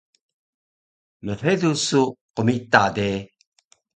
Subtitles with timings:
[1.25, 2.01] mhedu su
[2.35, 3.09] qmita de